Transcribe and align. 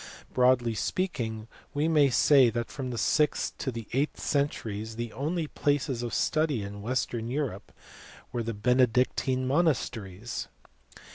Broadly 0.33 0.73
speaking 0.73 1.47
we 1.75 1.87
may 1.87 2.09
say 2.09 2.49
that 2.49 2.71
from 2.71 2.89
the 2.89 2.97
sixth 2.97 3.55
to 3.59 3.71
the 3.71 3.87
eighth 3.93 4.19
centuries 4.19 4.95
the 4.95 5.13
only 5.13 5.45
places 5.45 6.01
of 6.01 6.11
study 6.11 6.63
in 6.63 6.81
western 6.81 7.29
Europe 7.29 7.71
were 8.31 8.41
the 8.41 8.55
Benedictine 8.55 9.45
monasteries. 9.45 10.47